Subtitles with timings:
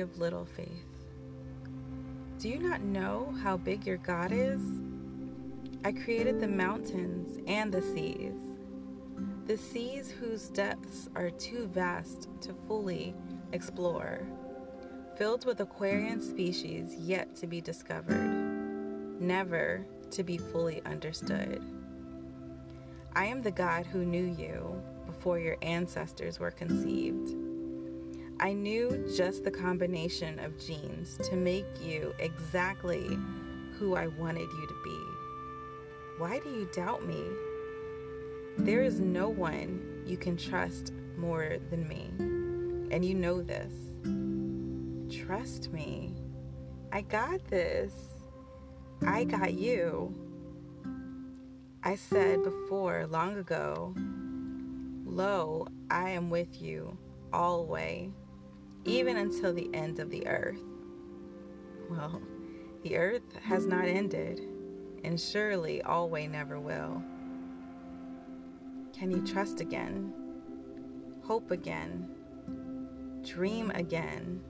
[0.00, 0.84] of little faith?
[2.38, 4.60] Do you not know how big your God is?
[5.84, 8.34] I created the mountains and the seas,
[9.46, 13.14] the seas whose depths are too vast to fully
[13.52, 14.26] explore,
[15.16, 21.62] filled with aquarian species yet to be discovered, never to be fully understood.
[23.14, 27.34] I am the God who knew you before your ancestors were conceived.
[28.42, 33.18] I knew just the combination of genes to make you exactly
[33.78, 34.98] who I wanted you to be.
[36.16, 37.22] Why do you doubt me?
[38.56, 42.10] There is no one you can trust more than me,
[42.90, 43.74] and you know this.
[45.14, 46.14] Trust me.
[46.92, 47.92] I got this.
[49.06, 50.14] I got you.
[51.82, 53.94] I said before, long ago,
[55.04, 56.96] Lo, I am with you
[57.32, 58.10] always,
[58.84, 60.60] even until the end of the earth.
[61.90, 62.20] Well,
[62.82, 64.40] the earth has not ended,
[65.04, 67.02] and surely always never will.
[68.92, 70.12] Can you trust again?
[71.24, 72.08] Hope again?
[73.24, 74.40] Dream again?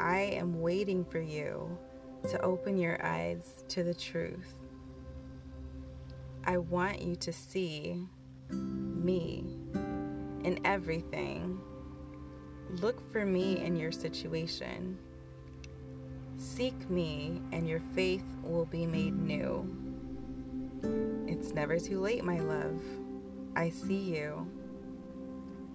[0.00, 1.78] I am waiting for you
[2.28, 4.54] to open your eyes to the truth.
[6.44, 8.04] I want you to see
[8.50, 9.56] me
[10.44, 11.60] in everything.
[12.80, 14.96] Look for me in your situation.
[16.38, 19.68] Seek me, and your faith will be made new.
[21.28, 22.80] It's never too late, my love.
[23.54, 24.50] I see you.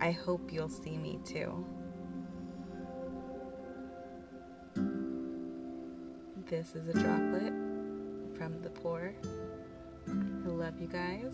[0.00, 1.64] I hope you'll see me too.
[6.46, 7.54] This is a droplet
[8.36, 9.14] from the poor.
[10.08, 11.32] I love you guys.